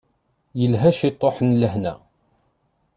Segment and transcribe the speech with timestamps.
[0.59, 1.93] Yelha ciṭuḥ n lḥenna.